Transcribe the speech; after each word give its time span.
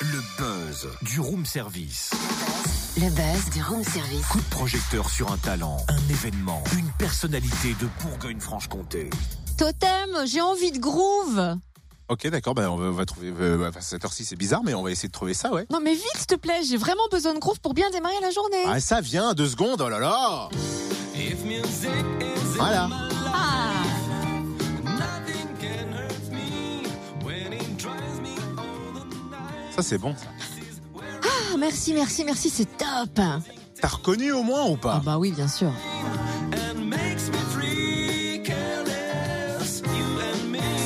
Le 0.00 0.20
buzz 0.38 0.88
du 1.02 1.20
room 1.20 1.46
service. 1.46 2.10
Le 2.96 3.08
buzz 3.10 3.50
du 3.52 3.62
room 3.62 3.84
service. 3.84 4.26
Coup 4.26 4.40
de 4.40 4.50
projecteur 4.50 5.08
sur 5.08 5.30
un 5.30 5.36
talent, 5.36 5.76
un 5.88 6.08
événement, 6.12 6.64
une 6.76 6.90
personnalité 6.98 7.76
de 7.80 7.86
Bourgogne-Franche-Comté. 8.02 9.08
Totem, 9.56 10.26
j'ai 10.26 10.40
envie 10.40 10.72
de 10.72 10.78
groove. 10.80 11.56
Ok, 12.08 12.26
d'accord, 12.26 12.54
ben 12.54 12.68
on, 12.68 12.76
va, 12.76 12.86
on 12.86 12.92
va 12.92 13.04
trouver. 13.06 13.32
euh, 13.38 13.68
enfin, 13.68 13.80
cette 13.80 14.04
heure-ci, 14.04 14.24
c'est 14.24 14.34
bizarre, 14.34 14.62
mais 14.64 14.74
on 14.74 14.82
va 14.82 14.90
essayer 14.90 15.08
de 15.08 15.12
trouver 15.12 15.34
ça, 15.34 15.52
ouais. 15.52 15.64
Non 15.70 15.78
mais 15.80 15.94
vite, 15.94 16.02
s'il 16.16 16.26
te 16.26 16.34
plaît, 16.34 16.62
j'ai 16.68 16.76
vraiment 16.76 17.06
besoin 17.12 17.34
de 17.34 17.38
groove 17.38 17.60
pour 17.60 17.72
bien 17.74 17.88
démarrer 17.90 18.18
la 18.20 18.30
journée. 18.32 18.64
Ah, 18.66 18.80
ça 18.80 19.00
vient, 19.00 19.32
deux 19.34 19.48
secondes, 19.48 19.80
oh 19.80 19.88
là 19.88 20.00
là 20.00 20.48
Voilà. 22.56 22.88
Ça, 29.78 29.84
c'est 29.84 29.98
bon, 29.98 30.12
ça. 30.16 30.26
Ah, 31.22 31.56
merci, 31.56 31.94
merci, 31.94 32.24
merci, 32.24 32.50
c'est 32.50 32.64
top. 32.64 33.20
T'as 33.80 33.88
reconnu 33.88 34.32
au 34.32 34.42
moins 34.42 34.64
ou 34.68 34.74
Ah 34.74 34.82
pas 34.82 35.02
bah 35.04 35.18
oui, 35.18 35.30
bien 35.30 35.46
sûr. 35.46 35.72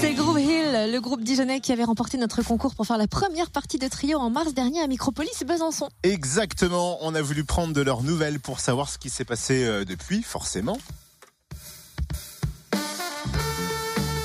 C'est 0.00 0.14
Groove 0.14 0.40
Hill, 0.40 0.90
le 0.90 0.98
groupe 1.00 1.22
dijonnais 1.22 1.60
qui 1.60 1.70
avait 1.72 1.84
remporté 1.84 2.16
notre 2.16 2.42
concours 2.42 2.74
pour 2.74 2.86
faire 2.86 2.96
la 2.96 3.06
première 3.06 3.50
partie 3.50 3.78
de 3.78 3.88
trio 3.88 4.16
en 4.16 4.30
mars 4.30 4.54
dernier 4.54 4.80
à 4.80 4.86
Micropolis 4.86 5.44
Besançon. 5.46 5.90
Exactement, 6.02 6.96
on 7.02 7.14
a 7.14 7.20
voulu 7.20 7.44
prendre 7.44 7.74
de 7.74 7.82
leurs 7.82 8.02
nouvelles 8.02 8.40
pour 8.40 8.58
savoir 8.58 8.88
ce 8.88 8.96
qui 8.96 9.10
s'est 9.10 9.26
passé 9.26 9.66
euh, 9.66 9.84
depuis, 9.84 10.22
forcément. 10.22 10.78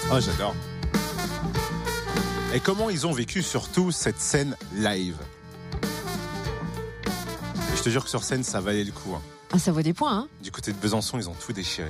Oh, 0.10 0.22
j'adore. 0.22 0.56
Et 2.54 2.60
comment 2.60 2.90
ils 2.90 3.08
ont 3.08 3.12
vécu 3.12 3.42
surtout 3.42 3.92
cette 3.92 4.20
scène 4.20 4.56
live 4.76 5.18
Et 7.74 7.78
je 7.78 7.82
te 7.82 7.90
jure 7.90 8.04
que 8.04 8.10
sur 8.10 8.24
scène, 8.24 8.44
ça 8.44 8.60
valait 8.62 8.84
le 8.84 8.92
coup. 8.92 9.14
hein. 9.16 9.22
Ah, 9.52 9.60
ça 9.60 9.72
vaut 9.72 9.82
des 9.82 9.94
points, 9.94 10.16
hein. 10.18 10.28
Du 10.42 10.52
côté 10.52 10.72
de 10.72 10.78
Besançon, 10.78 11.18
ils 11.18 11.30
ont 11.30 11.34
tout 11.34 11.54
déchiré. 11.54 11.90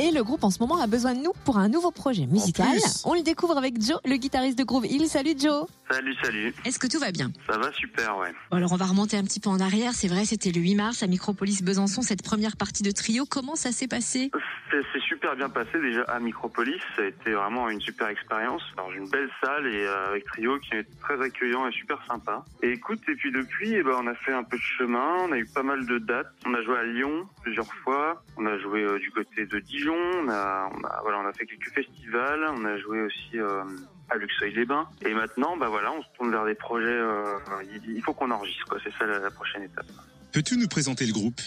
Et 0.00 0.12
le 0.12 0.22
groupe 0.22 0.44
en 0.44 0.50
ce 0.50 0.60
moment 0.60 0.80
a 0.80 0.86
besoin 0.86 1.12
de 1.12 1.20
nous 1.20 1.32
pour 1.44 1.58
un 1.58 1.68
nouveau 1.68 1.90
projet 1.90 2.26
musical. 2.26 2.78
On 3.04 3.14
le 3.14 3.22
découvre 3.22 3.58
avec 3.58 3.82
Joe, 3.82 3.98
le 4.04 4.16
guitariste 4.16 4.56
de 4.56 4.62
Groove 4.62 4.86
Hill. 4.86 5.08
Salut 5.08 5.34
Joe. 5.36 5.66
Salut, 5.90 6.14
salut. 6.22 6.54
Est-ce 6.64 6.78
que 6.78 6.86
tout 6.86 7.00
va 7.00 7.10
bien? 7.10 7.32
Ça 7.50 7.58
va 7.58 7.72
super, 7.72 8.16
ouais. 8.18 8.32
Bon, 8.50 8.58
Alors 8.58 8.72
on 8.72 8.76
va 8.76 8.84
remonter 8.84 9.16
un 9.16 9.24
petit 9.24 9.40
peu 9.40 9.48
en 9.48 9.58
arrière. 9.58 9.94
C'est 9.94 10.06
vrai, 10.06 10.24
c'était 10.24 10.52
le 10.52 10.60
8 10.60 10.74
mars 10.76 11.02
à 11.02 11.06
Micropolis 11.08 11.62
Besançon, 11.62 12.02
cette 12.02 12.22
première 12.22 12.56
partie 12.56 12.82
de 12.82 12.90
trio. 12.92 13.24
Comment 13.28 13.56
ça 13.56 13.72
s'est 13.72 13.88
passé? 13.88 14.30
C'est 14.70 14.82
c'est 14.92 15.00
super 15.00 15.34
bien 15.34 15.48
passé 15.48 15.80
déjà 15.80 16.02
à 16.02 16.20
Micropolis. 16.20 16.80
Ça 16.94 17.02
a 17.02 17.06
été 17.06 17.32
vraiment 17.32 17.68
une 17.70 17.80
super 17.80 18.08
expérience. 18.08 18.62
Dans 18.76 18.92
une 18.92 19.08
belle 19.08 19.30
salle 19.42 19.66
et 19.66 19.84
euh, 19.84 20.08
avec 20.08 20.26
Trio 20.26 20.58
qui 20.58 20.76
est 20.76 20.86
très 21.00 21.20
accueillant 21.20 21.66
et 21.66 21.72
super 21.72 21.98
sympa. 22.06 22.44
Et 22.62 22.70
écoute, 22.70 23.00
et 23.08 23.14
puis 23.14 23.32
depuis, 23.32 23.74
eh 23.74 23.82
ben, 23.82 23.96
on 23.98 24.06
a 24.06 24.14
fait 24.14 24.34
un 24.34 24.44
peu 24.44 24.58
de 24.58 24.62
chemin. 24.78 25.16
On 25.22 25.32
a 25.32 25.38
eu 25.38 25.46
pas 25.46 25.62
mal 25.62 25.86
de 25.86 25.98
dates. 25.98 26.32
On 26.46 26.54
a 26.54 26.62
joué 26.62 26.76
à 26.76 26.84
Lyon 26.84 27.26
plusieurs 27.42 27.72
fois. 27.82 28.22
On 28.36 28.46
a 28.46 28.58
joué 28.58 28.82
euh, 28.82 28.98
du 28.98 29.10
côté 29.10 29.46
de 29.46 29.58
Dijon. 29.58 29.87
On 29.90 30.28
a, 30.28 30.70
on 30.74 30.84
a, 30.84 31.00
voilà, 31.02 31.18
on 31.18 31.26
a 31.26 31.32
fait 31.32 31.46
quelques 31.46 31.72
festivals. 31.72 32.46
On 32.56 32.64
a 32.64 32.78
joué 32.78 33.02
aussi 33.02 33.38
euh, 33.38 33.62
à 34.10 34.16
Luxeuil-les-Bains. 34.16 34.88
Et 35.06 35.14
maintenant, 35.14 35.56
bah 35.56 35.68
voilà, 35.68 35.92
on 35.92 36.02
se 36.02 36.08
tourne 36.16 36.30
vers 36.30 36.44
des 36.44 36.54
projets. 36.54 36.86
euh, 36.86 37.38
il, 37.64 37.96
il 37.96 38.02
faut 38.02 38.12
qu'on 38.14 38.30
enregistre, 38.30 38.64
quoi. 38.66 38.78
C'est 38.82 38.92
ça 38.98 39.06
la, 39.06 39.18
la 39.18 39.30
prochaine 39.30 39.62
étape. 39.62 39.86
Peux-tu 40.32 40.56
nous 40.56 40.68
présenter 40.68 41.06
le 41.06 41.12
groupe? 41.12 41.40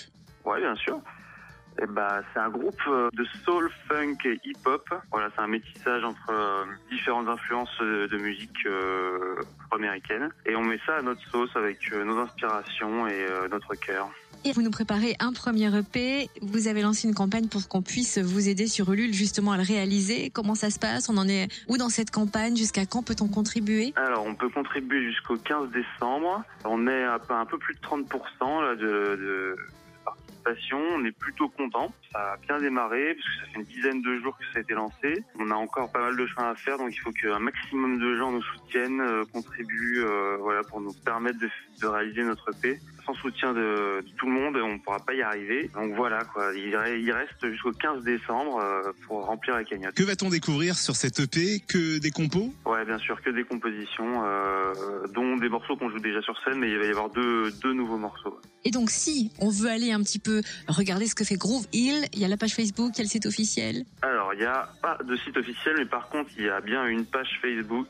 Ouais, 0.46 0.60
bien 0.60 0.76
sûr. 0.76 1.00
Eh 1.82 1.86
ben, 1.88 2.22
c'est 2.34 2.40
un 2.40 2.50
groupe 2.50 2.82
euh, 2.88 3.10
de 3.14 3.26
soul, 3.44 3.72
funk 3.88 4.18
et 4.26 4.40
hip-hop. 4.44 4.94
Voilà, 5.12 5.30
c'est 5.36 5.42
un 5.42 5.48
métissage 5.48 6.04
entre 6.04 6.30
euh, 6.30 6.64
différentes 6.90 7.28
influences 7.28 7.76
de, 7.80 8.18
musique 8.18 8.66
euh, 8.66 9.36
américaine. 9.72 10.30
Et 10.46 10.56
on 10.56 10.64
met 10.64 10.80
ça 10.86 10.98
à 10.98 11.02
notre 11.02 11.22
sauce 11.30 11.56
avec 11.56 11.80
euh, 11.94 12.04
nos 12.04 12.18
inspirations 12.18 13.08
et 13.08 13.26
notre 13.50 13.76
cœur. 13.76 14.10
Et 14.44 14.54
vous 14.54 14.64
nous 14.64 14.72
préparez 14.72 15.16
un 15.20 15.34
premier 15.34 15.76
EP. 15.78 16.28
Vous 16.42 16.68
avez 16.68 16.82
lancé 16.82 17.08
une 17.08 17.14
campagne 17.14 17.48
pour 17.48 17.68
qu'on 17.68 17.84
puisse 17.84 18.18
vous 18.18 18.50
aider 18.50 18.66
sur 18.66 18.92
Ulule 18.92 19.14
justement 19.14 19.52
à 19.52 19.58
le 19.58 19.64
réaliser. 19.64 20.32
Comment 20.32 20.56
ça 20.56 20.72
se 20.72 20.80
passe? 20.80 21.10
On 21.10 21.18
en 21.18 21.28
est 21.28 21.48
où 21.68 21.78
dans 21.78 21.90
cette 21.90 22.10
campagne? 22.10 22.58
Jusqu'à 22.58 22.88
quand 22.88 23.04
peut-on 23.04 23.28
contribuer? 23.28 23.94
Alors, 23.96 24.26
on 24.26 24.34
peut 24.34 24.50
contribuer 24.50 25.04
jusqu'au 25.12 25.38
15 25.38 25.70
décembre. 25.70 26.44
On 26.66 26.88
est 26.88 27.04
à 27.04 27.20
un 27.30 27.46
peu 27.46 27.60
plus 27.60 27.76
de 27.76 27.80
30% 27.82 28.62
là, 28.64 28.76
de, 28.76 28.82
de 28.82 29.56
On 30.74 31.06
est 31.06 31.12
plutôt 31.12 31.50
content. 31.50 31.94
Ça 32.12 32.34
a 32.34 32.38
bien 32.38 32.60
démarré 32.60 33.16
parce 33.16 33.28
que 33.28 33.34
ça 33.40 33.52
fait 33.52 33.60
une 33.60 33.66
dizaine 33.66 34.02
de 34.02 34.20
jours 34.20 34.38
que 34.38 34.44
ça 34.46 34.60
a 34.60 34.62
été 34.62 34.74
lancé. 34.74 35.24
On 35.40 35.50
a 35.52 35.56
encore 35.56 35.92
pas 35.92 36.02
mal 36.02 36.18
de 36.18 36.26
chemin 36.26 36.50
à 36.50 36.56
faire, 36.56 36.78
donc 36.78 36.94
il 36.94 37.00
faut 37.00 37.12
qu'un 37.12 37.40
maximum 37.40 38.00
de 38.00 38.16
gens 38.18 38.32
nous 38.32 38.42
soutiennent, 38.42 39.02
euh, 39.02 39.24
contribuent, 39.34 40.04
euh, 40.04 40.38
voilà, 40.40 40.62
pour 40.64 40.82
nous 40.82 40.94
permettre 41.06 41.40
de, 41.40 41.50
de 41.82 41.88
réaliser 41.88 42.24
notre 42.24 42.50
EP. 42.54 42.80
Sans 43.06 43.14
soutien 43.16 43.54
de, 43.54 44.02
de 44.02 44.12
tout 44.18 44.26
le 44.28 44.32
monde, 44.32 44.58
on 44.58 44.74
ne 44.74 44.78
pourra 44.78 45.00
pas 45.00 45.14
y 45.14 45.22
arriver. 45.22 45.70
Donc 45.74 45.94
voilà, 45.96 46.24
quoi. 46.26 46.52
Il 46.56 47.12
reste 47.12 47.50
jusqu'au 47.50 47.72
15 47.72 48.04
décembre 48.04 48.60
euh, 48.60 48.92
pour 49.08 49.26
remplir 49.26 49.56
la 49.56 49.64
cagnotte. 49.64 49.96
Que 49.96 50.04
va-t-on 50.04 50.30
découvrir 50.30 50.76
sur 50.76 50.96
cette 50.96 51.20
EP 51.20 51.62
Que 51.68 52.00
des 52.00 52.12
compos? 52.12 52.54
Ouais, 52.66 52.86
bien 52.86 52.98
sûr, 53.00 53.22
que 53.22 53.30
des 53.30 53.44
compositions, 53.44 54.24
euh, 54.24 55.08
dont 55.14 55.38
des 55.38 55.50
morceaux 55.50 55.76
qu'on 55.76 55.90
joue 55.90 56.00
déjà 56.00 56.22
sur 56.22 56.38
scène, 56.44 56.60
mais 56.60 56.70
il 56.70 56.78
va 56.78 56.86
y 56.86 56.90
avoir 56.90 57.10
deux, 57.10 57.52
deux 57.64 57.74
nouveaux 57.74 57.98
morceaux. 57.98 58.40
Et 58.64 58.72
donc 58.72 58.90
si 58.90 59.32
on 59.40 59.50
veut 59.50 59.70
aller 59.70 59.92
un 59.92 60.02
petit 60.02 60.20
peu 60.20 60.42
regarder 60.68 61.08
ce 61.08 61.16
que 61.16 61.24
fait 61.24 61.36
Groove 61.36 61.66
Hill, 61.74 62.06
il 62.14 62.20
y 62.20 62.26
a 62.26 62.28
la 62.28 62.38
page 62.38 62.54
Facebook, 62.54 62.92
il 62.96 62.98
y 63.00 63.02
a 63.02 63.04
le 63.04 63.10
site 63.10 63.26
officiel. 63.26 63.84
Alors, 64.02 64.34
il 64.34 64.40
n'y 64.40 64.46
a 64.46 64.70
pas 64.82 64.98
de 65.04 65.16
site 65.18 65.38
officiel, 65.38 65.76
mais 65.78 65.86
par 65.86 66.10
contre, 66.10 66.30
il 66.38 66.46
y 66.46 66.50
a 66.50 66.62
bien 66.62 66.86
une 66.86 67.06
page 67.06 67.40
Facebook, 67.42 67.88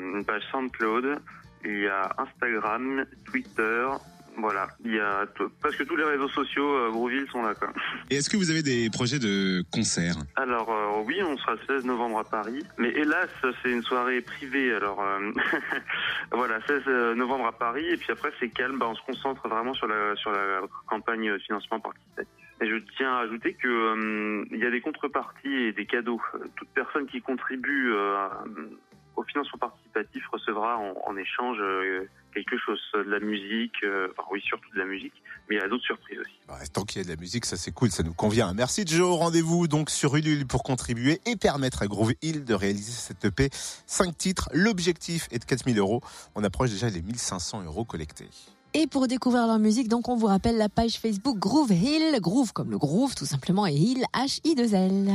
une 0.00 0.24
page 0.24 0.42
SoundCloud, 0.52 1.18
il 1.64 1.80
y 1.80 1.86
a 1.88 2.14
Instagram, 2.18 3.04
Twitter, 3.24 3.88
voilà. 4.38 4.68
Il 4.84 4.94
y 4.94 5.00
a 5.00 5.26
presque 5.60 5.86
tous 5.86 5.96
les 5.96 6.04
réseaux 6.04 6.28
sociaux, 6.28 6.68
euh, 6.74 6.90
Grooville 6.90 7.28
sont 7.30 7.42
là, 7.42 7.54
quoi. 7.54 7.68
Et 8.10 8.16
est-ce 8.16 8.30
que 8.30 8.36
vous 8.36 8.50
avez 8.50 8.62
des 8.62 8.90
projets 8.90 9.18
de 9.18 9.62
concerts? 9.70 10.16
Alors, 10.36 10.70
euh, 10.70 11.02
oui, 11.04 11.20
on 11.22 11.36
sera 11.36 11.54
le 11.54 11.60
16 11.66 11.84
novembre 11.84 12.18
à 12.18 12.24
Paris, 12.24 12.64
mais 12.78 12.90
hélas, 12.90 13.28
c'est 13.62 13.70
une 13.70 13.82
soirée 13.82 14.20
privée, 14.20 14.72
alors 14.74 15.02
euh, 15.02 15.32
voilà, 16.32 16.58
16 16.66 16.86
novembre 17.16 17.46
à 17.46 17.52
Paris, 17.52 17.86
et 17.86 17.96
puis 17.96 18.12
après, 18.12 18.30
c'est 18.40 18.48
calme, 18.48 18.78
bah, 18.78 18.86
on 18.88 18.94
se 18.94 19.02
concentre 19.02 19.48
vraiment 19.48 19.74
sur 19.74 19.86
la, 19.86 20.14
sur 20.16 20.30
la 20.30 20.60
campagne 20.86 21.38
financement 21.40 21.80
participatif. 21.80 22.32
Et 22.60 22.68
je 22.68 22.76
tiens 22.96 23.14
à 23.14 23.20
ajouter 23.20 23.54
que 23.54 23.68
euh, 23.68 24.44
il 24.50 24.58
y 24.58 24.66
a 24.66 24.70
des 24.70 24.80
contreparties 24.80 25.54
et 25.54 25.72
des 25.72 25.86
cadeaux. 25.86 26.20
Euh, 26.34 26.44
Toute 26.56 26.68
personne 26.70 27.06
qui 27.06 27.20
contribue 27.20 27.92
euh, 27.92 28.28
au 29.14 29.22
financement 29.22 29.58
participatif 29.58 30.26
recevra 30.32 30.76
en, 30.76 30.94
en 31.06 31.16
échange 31.16 31.58
euh, 31.60 32.08
quelque 32.44 32.58
chose, 32.64 32.80
de 32.94 33.10
la 33.10 33.20
musique, 33.20 33.74
euh, 33.84 34.08
enfin 34.16 34.28
oui, 34.32 34.40
surtout 34.44 34.70
de 34.74 34.78
la 34.78 34.84
musique, 34.84 35.12
mais 35.48 35.56
il 35.56 35.58
y 35.58 35.62
a 35.62 35.68
d'autres 35.68 35.84
surprises 35.84 36.18
aussi. 36.18 36.32
Ouais, 36.48 36.66
tant 36.72 36.84
qu'il 36.84 37.00
y 37.00 37.02
a 37.02 37.04
de 37.04 37.10
la 37.10 37.20
musique, 37.20 37.44
ça 37.44 37.56
c'est 37.56 37.72
cool, 37.72 37.90
ça 37.90 38.02
nous 38.02 38.14
convient. 38.14 38.52
Merci 38.54 38.84
Joe, 38.86 39.18
rendez-vous 39.18 39.68
donc 39.68 39.90
sur 39.90 40.16
Ulule 40.16 40.46
pour 40.46 40.62
contribuer 40.62 41.20
et 41.26 41.36
permettre 41.36 41.82
à 41.82 41.86
Groove 41.86 42.14
Hill 42.22 42.44
de 42.44 42.54
réaliser 42.54 42.92
cette 42.92 43.24
EP. 43.24 43.48
5 43.52 44.16
titres, 44.16 44.48
l'objectif 44.52 45.28
est 45.30 45.38
de 45.38 45.44
4000 45.44 45.78
euros. 45.78 46.00
On 46.34 46.44
approche 46.44 46.70
déjà 46.70 46.88
les 46.88 47.02
1500 47.02 47.64
euros 47.64 47.84
collectés. 47.84 48.28
Et 48.74 48.86
pour 48.86 49.08
découvrir 49.08 49.46
leur 49.46 49.58
musique, 49.58 49.88
donc 49.88 50.08
on 50.08 50.16
vous 50.16 50.26
rappelle 50.26 50.58
la 50.58 50.68
page 50.68 50.98
Facebook 50.98 51.38
Groove 51.38 51.72
Hill, 51.72 52.20
Groove 52.20 52.52
comme 52.52 52.70
le 52.70 52.78
groove 52.78 53.14
tout 53.14 53.24
simplement 53.24 53.66
et 53.66 53.72
Hill 53.72 54.04
H 54.14 54.40
I 54.44 54.54
2 54.54 54.74
L. 54.74 55.10